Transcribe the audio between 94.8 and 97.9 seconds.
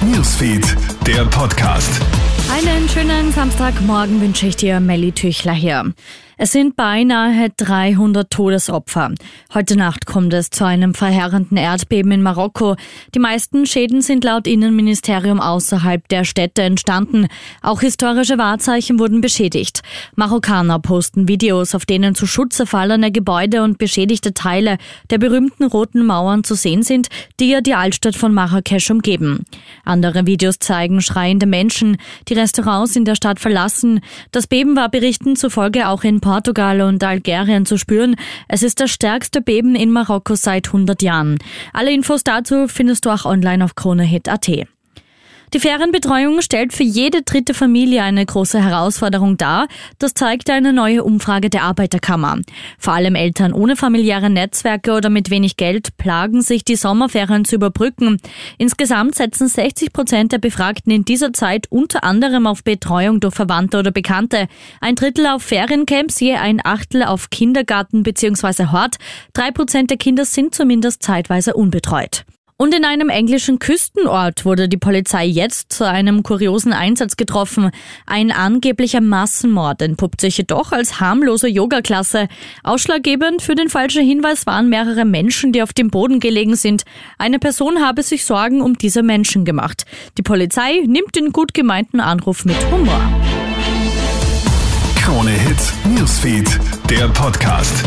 Krone Hits, Newsfeed, der Podcast.